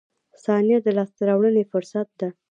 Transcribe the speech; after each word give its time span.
•ثانیه 0.43 0.77
د 0.83 0.87
لاسته 0.97 1.21
راوړنې 1.29 1.63
فرصت 1.71 2.07
ده. 2.19 2.29